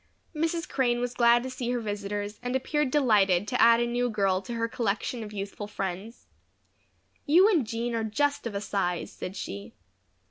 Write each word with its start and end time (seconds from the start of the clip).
Mrs. 0.35 0.67
Crane 0.67 0.99
was 0.99 1.13
glad 1.13 1.43
to 1.43 1.49
see 1.51 1.69
her 1.69 1.79
visitors 1.79 2.39
and 2.41 2.55
appeared 2.55 2.89
delighted 2.89 3.47
to 3.47 3.61
add 3.61 3.79
a 3.79 3.85
new 3.85 4.09
girl 4.09 4.41
to 4.41 4.53
her 4.55 4.67
collection 4.67 5.23
of 5.23 5.31
youthful 5.31 5.67
friends. 5.67 6.25
"You 7.27 7.47
and 7.47 7.67
Jean 7.67 7.93
are 7.93 8.03
just 8.03 8.47
of 8.47 8.55
a 8.55 8.61
size," 8.61 9.11
said 9.11 9.35
she. 9.37 9.73